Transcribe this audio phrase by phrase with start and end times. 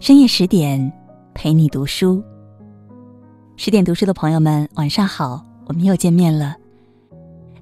[0.00, 0.92] 深夜十点，
[1.34, 2.22] 陪你读书。
[3.56, 6.54] 十点读书的朋友们，晚上好，我们又见面了。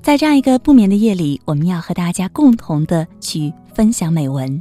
[0.03, 4.61] 在这样一个不眠的夜里，我们要和大家共同的去分享美文。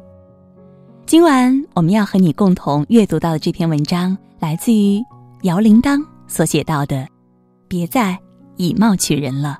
[1.05, 5.03] 今晚我们要和你共同阅读到的这篇文章，来自于
[5.41, 7.05] 姚铃铛所写到的
[7.67, 8.17] ：“别再
[8.55, 9.59] 以貌取人了。”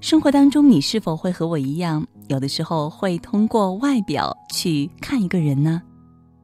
[0.00, 5.82] 生活当中，你是否会和我一样，有的时候会通过外表去看一个人呢？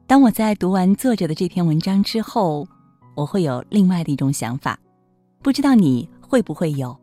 [0.09, 2.67] 当我在读完作者的这篇文章之后，
[3.13, 4.75] 我会有另外的一种想法，
[5.43, 6.97] 不知道你会不会有？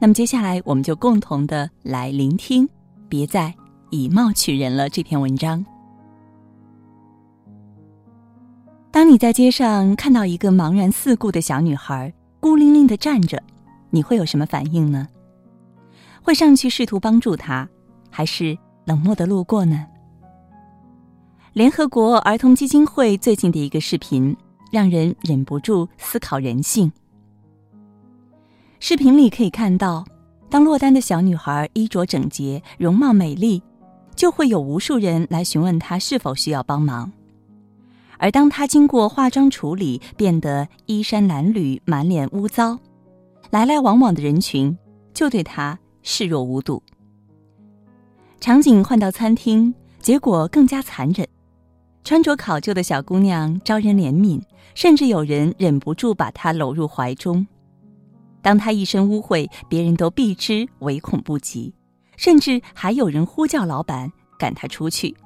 [0.00, 2.68] 那么接下来，我们就共同的来聆听，
[3.08, 3.52] 别再
[3.90, 5.66] 以貌取人了这篇文章。
[8.92, 13.42] 当你在街上看到一个茫然四顾的小女孩孤零零的站着，
[13.90, 15.08] 你会有什么反应呢？
[16.22, 17.68] 会上去试图帮助她，
[18.10, 19.84] 还是冷漠的路过呢？
[21.56, 24.36] 联合国儿童基金会最近的一个视频，
[24.70, 26.92] 让人忍不住思考人性。
[28.78, 30.04] 视频里可以看到，
[30.50, 33.62] 当落单的小女孩衣着整洁、容貌美丽，
[34.14, 37.10] 就会有无数人来询问她是否需要帮忙；
[38.18, 42.78] 而当她经过化妆处理，变得衣衫褴褛、满脸污糟，
[43.48, 44.76] 来来往往的人群
[45.14, 45.78] 就对她。
[46.02, 46.82] 视若无睹。
[48.40, 51.26] 场景换到餐厅，结果更加残忍。
[52.06, 54.40] 穿着考究的小姑娘招人怜悯，
[54.76, 57.44] 甚至有人忍不住把她搂入怀中。
[58.40, 61.74] 当她一身污秽，别人都避之唯恐不及，
[62.16, 65.16] 甚至还有人呼叫老板赶她出去。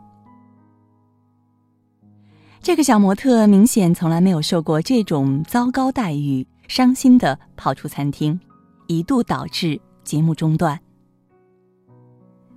[2.62, 8.40] 这个小模特明显从来没有受过这种糟糕待遇，伤心的跑出餐厅，
[8.86, 9.78] 一度导致。
[10.02, 10.80] 节目中断，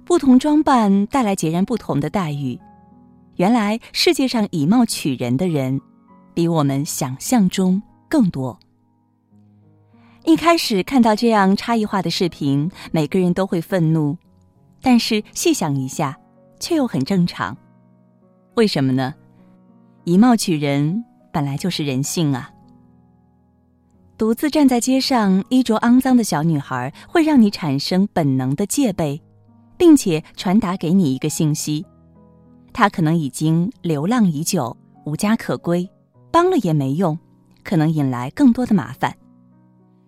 [0.05, 2.57] 不同装扮带来截然不同的待遇。
[3.35, 5.81] 原来世界上以貌取人的人，
[6.33, 8.57] 比我们想象中更多。
[10.25, 14.15] 一开始看到这样差异化的视频，每个人都会愤怒，
[14.81, 16.17] 但是细想一下，
[16.59, 17.57] 却又很正常。
[18.55, 19.13] 为什么呢？
[20.03, 22.51] 以貌取人本来就是人性啊。
[24.15, 29.19] 独自站在街上，衣着肮脏的小女孩会让你产生本能的戒备，
[29.75, 31.85] 并且传达给你一个信息：
[32.73, 34.75] 他可能已经流浪已久，
[35.05, 35.87] 无家可归，
[36.31, 37.17] 帮了也没用，
[37.63, 39.15] 可能引来更多的麻烦，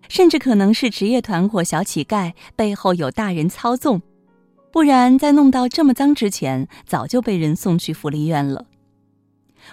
[0.08, 4.02] 甚至可能是职业团伙小乞丐背后有大人操纵，
[4.72, 8.66] 不然在弄到这么脏之前，早就被人送去福利院了，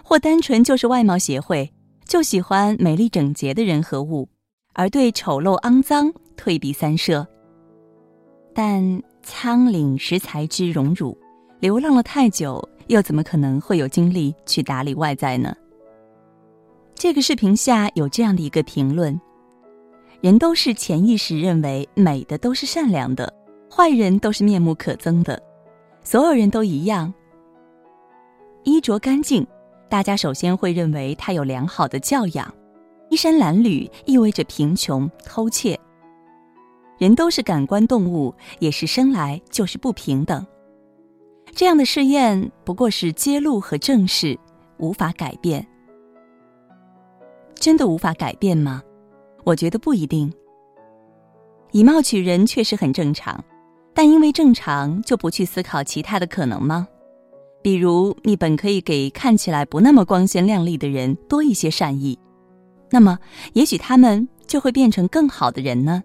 [0.04, 1.72] 或单纯就是外貌协会，
[2.06, 4.30] 就喜欢美丽整洁的人和物。
[4.76, 7.28] 而对丑陋肮脏退避三舍，
[8.56, 11.16] 但苍岭识才之荣辱，
[11.60, 15.56] 流浪了太久，又怎么可能会有精力去打理外在呢？
[16.96, 19.20] 这个视频下有这样的一个评论：
[20.22, 23.34] 人都是潜意识认为美的都是善良的，
[23.70, 25.42] 坏人都是面目可憎的，
[26.04, 27.14] 所有人都一样。
[28.64, 29.46] 衣着干净，
[29.90, 32.54] 大家首先会认为他有良好的教养。
[33.10, 35.80] 衣衫褴褛意味着贫穷、偷窃。
[36.98, 40.46] 人都是感官动物，也是生来就是不平等。
[41.56, 44.38] 这样的试验不过是揭露和正视，
[44.78, 45.66] 无法改变。
[47.56, 48.82] 真的无法改变吗？
[49.44, 50.34] 我觉得不一定。
[51.72, 53.44] 以貌取人确实很正常，
[53.94, 56.88] 但因为正常就不去思考其他的可能吗？
[57.62, 62.18] 比如，你本可以给看起来不那么光鲜亮丽的人多一些善意。
[62.90, 63.18] 那么，
[63.54, 66.04] 也许他们就会变成更好的人呢。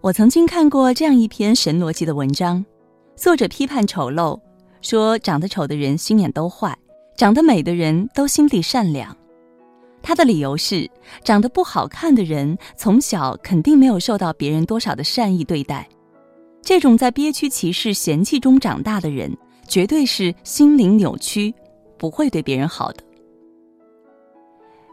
[0.00, 2.64] 我曾经看过这样一篇神逻辑的文章，
[3.18, 4.40] 作者批判丑陋，
[4.80, 6.72] 说长得丑的人心眼都坏，
[7.16, 9.14] 长得美的人都心地善良。
[10.00, 10.88] 他的理由是，
[11.24, 15.88] 长得不好看的人从小肯定没有受到别人多少的善意对待，
[16.62, 19.36] 这种在憋屈、歧视、嫌弃中长大的人，
[19.66, 21.52] 绝对是心灵扭曲，
[21.98, 23.02] 不会对别人好的。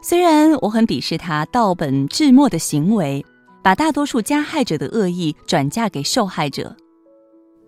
[0.02, 3.24] 虽然我很鄙视他盗本致末的行为，
[3.62, 6.76] 把大多数加害者的恶意转嫁给受害者，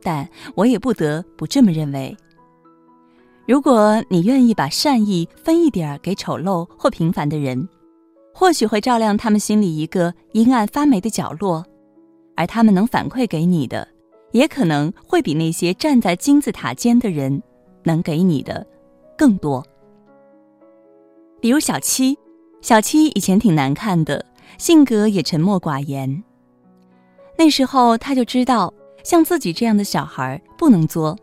[0.03, 2.17] 但我也不得不这么认为。
[3.47, 7.69] 如果你愿意把善意分一点儿给丑陋或平凡的人，
[8.35, 11.65] 或许会照亮他们心里一个阴暗发霉的角落，
[12.37, 13.89] 而他们能反馈给你的，
[14.33, 17.43] 也可能会比那些站在金字塔尖的人
[17.85, 18.67] 能给你的
[19.17, 19.65] 更多。
[21.41, 22.19] 比如小七。
[22.61, 24.27] 小七以前挺难看的，
[24.59, 26.25] 性格也沉默寡言。
[27.39, 31.17] 那时候他就知道，像自己这样的小孩不能作，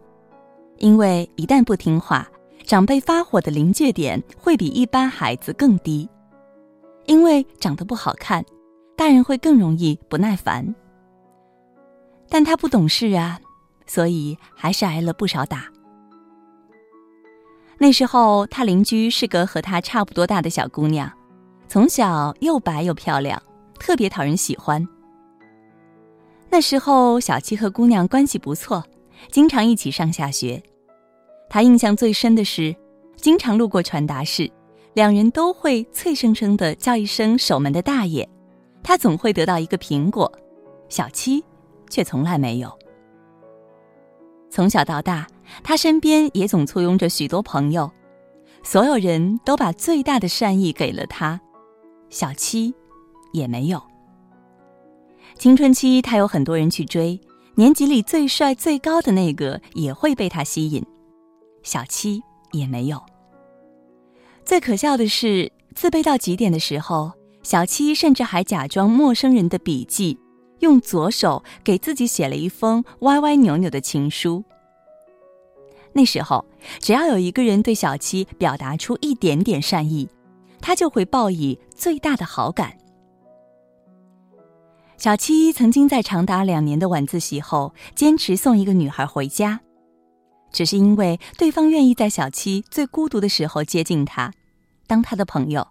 [0.78, 2.28] 因为一旦不听话，
[2.64, 6.10] 长辈发火的临界点会比一般孩子更低，
[7.06, 8.44] 因为长得不好看，
[8.96, 10.74] 大人会更容易不耐烦。
[12.28, 13.40] 但他不懂事啊，
[13.86, 15.66] 所以还是挨了不少打。
[17.78, 21.12] 那时候，他邻居是个和他差不多大的小姑娘，
[21.68, 23.40] 从小又白又漂亮，
[23.78, 24.88] 特别讨人喜欢。
[26.50, 28.84] 那时候，小七和姑娘关系不错，
[29.32, 30.62] 经常一起上下学。
[31.50, 32.76] 他印象最深的是，
[33.18, 34.50] 经常路过传达室，
[34.94, 38.28] 两人都会脆生生的叫一声“守门的大爷”，
[38.82, 40.32] 他总会得到一个苹果，
[40.88, 41.44] 小七
[41.90, 42.72] 却从来没有。
[44.50, 45.28] 从小到大，
[45.62, 47.92] 他身边也总簇拥着许多朋友，
[48.64, 51.40] 所有人都把最大的善意给了他，
[52.10, 52.74] 小七
[53.34, 53.82] 也没有。
[55.38, 57.20] 青春期，他有很多人去追，
[57.56, 60.84] 年级里最帅最高的那个也会被他吸引。
[61.62, 62.22] 小七
[62.52, 63.02] 也没有。
[64.44, 67.12] 最可笑的是，自卑到极点的时候，
[67.44, 70.18] 小七甚至还假装陌生人的笔记，
[70.60, 74.44] 用左手给自己写了一封歪歪扭扭的情书。
[75.94, 76.46] 那时候，
[76.80, 80.08] 只要有一个人对小七表达出一点点善意，
[80.62, 82.78] 他就会报以最大的好感。
[84.98, 89.60] 小七曾经在长达两年的晚自习后，坚持送一个女孩回家。
[90.52, 94.32] 只是因为对方愿意在小七最孤独的时候接近他，
[94.88, 95.68] 当他的朋友。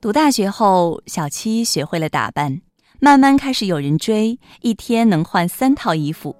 [0.00, 2.62] 读大学后，小七学会了打扮，
[3.00, 6.34] 慢慢开始有人追，一天能换三套衣服。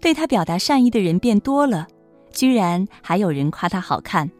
[0.00, 1.86] 对他表达善意的人变多了，
[2.32, 4.30] 居然还有人夸他好看。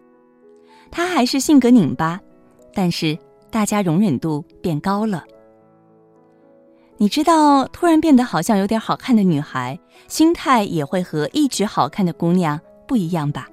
[0.91, 2.21] 他还是性格拧巴，
[2.73, 3.19] 但是
[3.51, 5.25] 大家容忍度变高了。
[7.03, 9.77] 你知道，突然变得好像有点好看的女孩，
[10.07, 13.49] 心态也会和一直好看的姑娘不一样吧？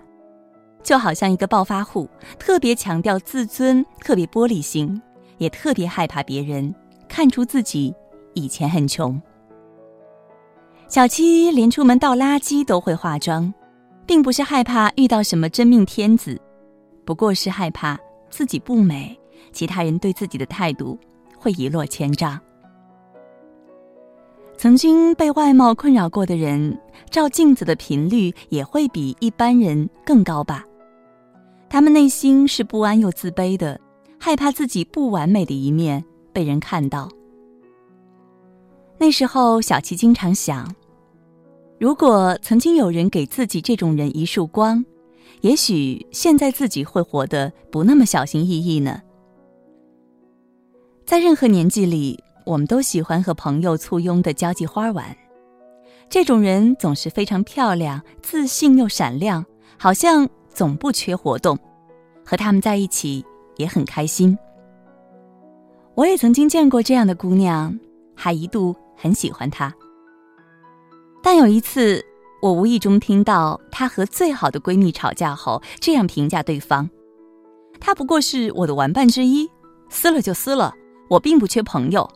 [0.84, 2.07] 就好像一个暴发户，
[2.38, 5.01] 特别强调自尊，特别玻璃心，
[5.40, 6.72] 也特别害怕别人
[7.07, 7.92] 看出自己
[8.36, 9.19] 以前很穷。
[10.88, 13.52] 小七连出门倒垃圾都会化妆，
[14.06, 16.40] 并不是害怕遇到什么真命天子，
[17.04, 17.98] 不过是害怕
[18.30, 19.19] 自己不美，
[19.52, 20.95] 其他人对自己的态度
[21.36, 22.40] 会一落千丈。
[24.60, 26.78] 曾经被外貌困扰过的人，
[27.10, 30.66] 照镜子的频率也会比一般人更高吧？
[31.70, 33.80] 他们内心是不安又自卑的，
[34.20, 36.04] 害怕自己不完美的一面
[36.34, 37.08] 被人看到。
[38.98, 40.70] 那时候，小琪经常想：
[41.80, 44.84] 如果曾经有人给自己这种人一束光，
[45.40, 49.02] 也许现在自己会活得不那么小心翼翼呢。
[51.06, 52.22] 在任何年纪里。
[52.50, 55.16] 我们都喜欢和朋友簇拥的交际花玩，
[56.10, 59.46] 这种人总是非常漂亮、自信又闪亮，
[59.78, 61.60] 好像总不缺活动。
[62.25, 63.24] 和他们在一起
[63.57, 64.36] 也很开心。
[65.94, 67.80] 我也曾经见过这样的姑娘，
[68.16, 69.72] 还一度很喜欢她。
[71.22, 72.04] 但有一次，
[72.42, 76.90] 我无意中听到她和最好的闺蜜吵架后，这样评价对方
[77.80, 79.48] ：“她不过是我的玩伴之一，
[79.90, 80.74] 撕了就撕了，
[81.10, 82.10] 我并不缺朋友。”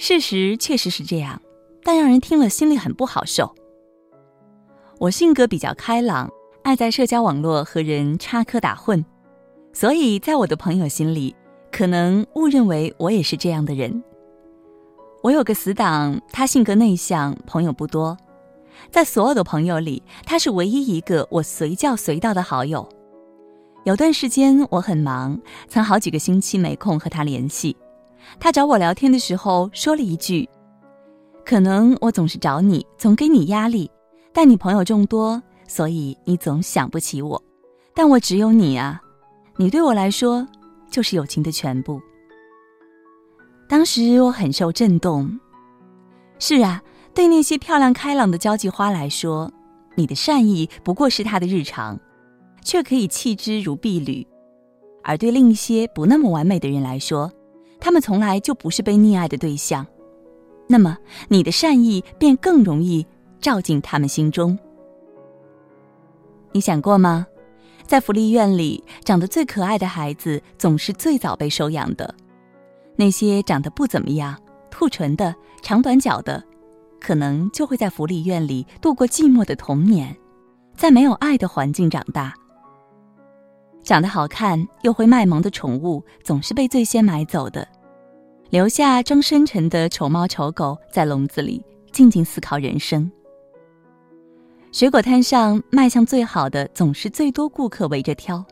[0.00, 1.42] 事实确实是这样，
[1.82, 3.52] 但让人听了心里很不好受。
[5.00, 6.30] 我性格比较开朗，
[6.62, 9.04] 爱在社交网络和人插科打诨，
[9.72, 11.34] 所以在我的朋友心里，
[11.72, 14.02] 可能误认为我也是这样的人。
[15.20, 18.16] 我有个死党，他性格内向，朋友不多，
[18.92, 22.88] 在所有的朋友里，他是唯一一个我随叫随到的好友。
[23.84, 27.76] 有段时间我很忙，曾好几个星期没空和他联系。
[28.40, 30.48] 他找我聊天的时候说了一句
[31.44, 33.90] ：“可能我总是找你，总给你压力，
[34.32, 37.42] 但你朋友众多，所以你总想不起我。
[37.94, 39.00] 但我只有你啊，
[39.56, 40.46] 你对我来说
[40.90, 42.00] 就是友情的全部。”
[43.68, 45.38] 当时我很受震动。
[46.38, 46.82] 是啊，
[47.12, 49.50] 对那些漂亮开朗的交际花来说，
[49.94, 51.98] 你的善意不过是他的日常，
[52.62, 54.24] 却可以弃之如敝履；
[55.02, 57.30] 而对另一些不那么完美的人来说，
[57.80, 59.86] 他们从来就不是被溺爱的对象，
[60.68, 60.96] 那么
[61.28, 63.06] 你的善意便更容易
[63.40, 64.58] 照进他们心中。
[66.52, 67.26] 你想过吗？
[67.86, 72.14] 在福利院里，长得最可爱的孩子总是最早被收养的，
[72.96, 74.36] 那些长得不怎么样、
[74.70, 76.42] 兔唇的、长短脚的，
[77.00, 80.14] 可能就会在福利院里度过寂寞的童年，
[80.76, 82.34] 在没有爱的环境长大。
[83.88, 87.66] 长得好看又会卖萌的宠物总是被最先买走的，
[88.50, 93.10] 留下装深沉的丑猫丑狗在笼子里静静思考人生。
[94.72, 98.44] 水果摊上卖相最好的总是最多顾客围着挑，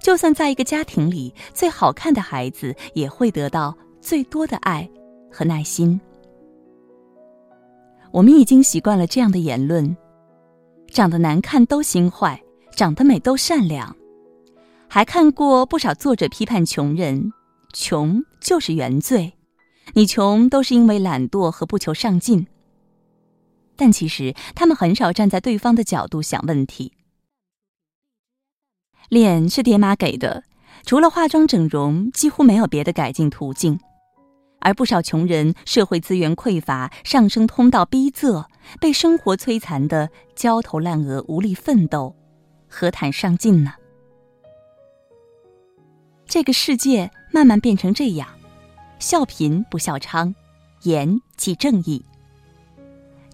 [0.00, 4.88] 就算在一个家庭里，最好看的孩子也会得到最多的爱
[5.30, 6.00] 和耐心。
[8.10, 9.94] 我们已经习惯了这样的言论：
[10.88, 12.42] 长得难看都心坏，
[12.74, 13.94] 长得美都善良。
[14.94, 17.32] 还看过不少作者批判穷人，
[17.72, 19.32] 穷就是原罪，
[19.94, 22.46] 你穷都是因为懒惰和不求上进。
[23.74, 26.92] 但其实他们很少站在对方的角度想问题。
[29.08, 30.44] 脸是爹妈给的，
[30.84, 33.80] 除了化妆整容，几乎没有别的改进途径。
[34.60, 38.44] 而不少穷人社会资源匮乏，上升通道逼仄，
[38.78, 42.14] 被生活摧残的焦头烂额，无力奋斗，
[42.68, 43.72] 何谈上进呢？
[46.26, 48.28] 这个世界慢慢变成这样，
[48.98, 50.34] 笑贫不笑娼，
[50.82, 52.04] 严即正义。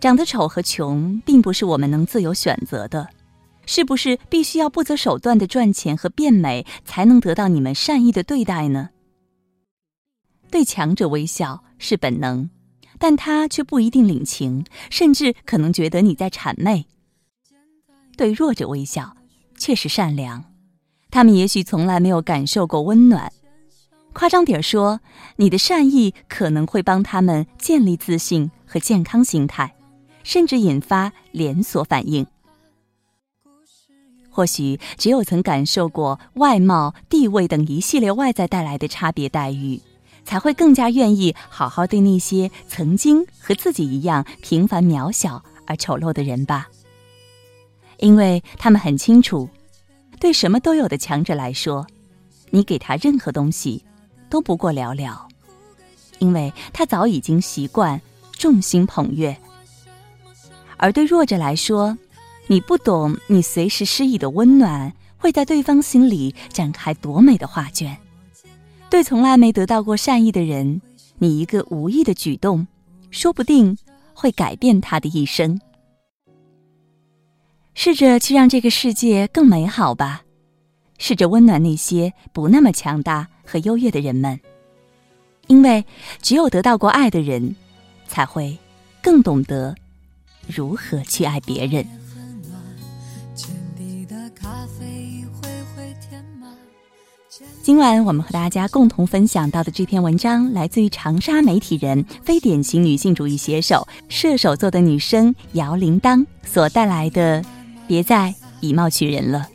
[0.00, 3.08] 长得丑和穷并不是我们能自由选择的，
[3.66, 8.90] 是不是必须要不择手段的赚钱和变美，才能得到你们善意的对待呢？
[10.50, 12.48] 对强者微笑是本能，
[12.98, 16.86] 但他却不一定领情，甚至可能觉得你在谄媚。
[18.16, 19.16] 对弱者微笑
[19.56, 20.44] 却是善良。
[21.10, 23.32] 他们也许从来没有感受过温暖，
[24.12, 25.00] 夸张点说，
[25.36, 29.74] 你的善意可能会帮他们建立自信和健康心态，
[30.22, 32.26] 甚至引发连锁反应。
[34.30, 39.80] 或许只有曾感受过外貌、地位等一系列外在带来的差别待遇，
[40.24, 46.68] 才会更加愿意好好对那些曾经和自己一样平凡、渺小而丑陋的人吧，
[47.98, 49.48] 因为他们很清楚。
[50.20, 51.86] 对什么都有的强者来说，
[52.50, 53.84] 你给他任何东西
[54.28, 55.16] 都不过寥寥，
[56.18, 58.00] 因为他早已经习惯
[58.32, 59.34] 众星捧月；
[60.76, 61.96] 而对弱者来说，
[62.48, 67.96] 你不懂你随时施以的温暖会在对方心里展开多美的画卷。
[68.90, 70.80] 对从来没得到过善意的人，
[71.18, 72.66] 你一个无意的举动，
[73.10, 73.76] 说不定
[74.14, 75.60] 会改变他的一生。
[77.80, 80.22] 试着去让这个世界更美好吧，
[80.98, 84.40] 试着温暖那些不那么强大和优越的人们，
[85.46, 85.84] 因为
[86.20, 87.54] 只有得到过爱的人，
[88.08, 88.58] 才会
[89.00, 89.76] 更懂得
[90.48, 91.86] 如何去爱别人。
[97.62, 107.44] 今晚我们和大家共同分享到的这篇文章，来自于长沙媒体人、非典型女性主义写手、射手座的女生姚铃铛所带来的。
[107.88, 109.48] 别再以貌取人了。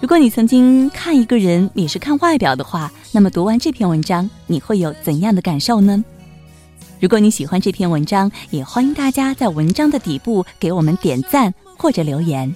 [0.00, 6.04] 如果你曾经看一个人也是看外表的话，那么读完这篇文章，你会有怎样的感受呢？
[7.00, 12.54] 如果你喜欢这篇文章，也欢迎大家在文章的底部给我们点赞或者留言。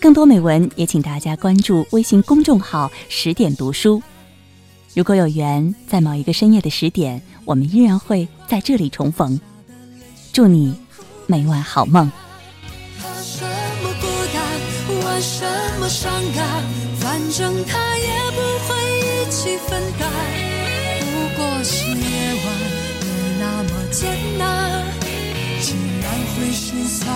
[0.00, 4.02] 更多美文也请大家关注微信公众号“十点读书”。
[4.94, 9.38] 如果有缘，在某一个深夜的十点，我们依然会在这里重逢。
[10.32, 10.74] 祝你
[11.26, 12.10] 每晚好梦。
[15.20, 15.44] 什
[15.80, 16.62] 么伤感？
[17.00, 20.10] 反正他也不会一起分担。
[21.00, 22.46] 不过是夜晚
[23.00, 23.06] 没
[23.38, 24.04] 那么艰
[24.38, 24.84] 难。
[25.60, 26.04] 竟然
[26.34, 27.08] 会心酸，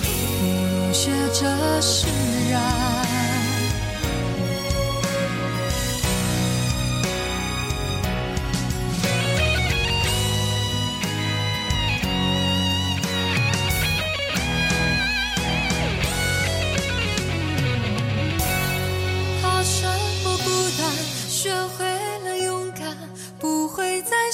[0.00, 2.06] 不如学着释
[2.50, 3.17] 然。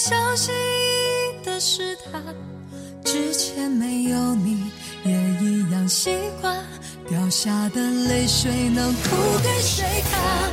[0.07, 0.59] 小心翼
[1.41, 2.23] 翼的试探，
[3.03, 4.71] 之前没有你
[5.03, 6.63] 也一样习惯。
[7.09, 10.53] 掉下的泪水能哭给谁看？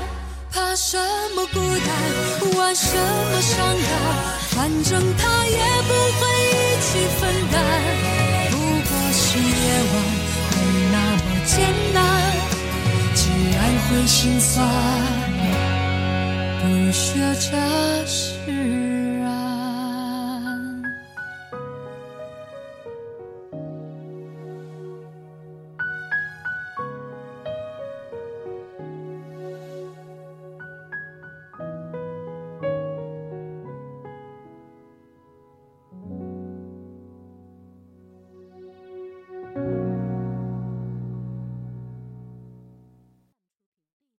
[0.54, 0.98] 怕什
[1.36, 3.92] 么孤单，玩什么伤感？
[4.52, 6.90] 反正他也不会一起
[7.20, 7.62] 分担。
[8.52, 9.44] 不过是夜
[9.92, 9.94] 晚
[10.56, 10.60] 没
[10.94, 11.60] 那么艰
[11.94, 12.00] 难。
[13.14, 13.20] 既
[13.52, 14.66] 然会心酸，
[16.62, 18.40] 不如学着释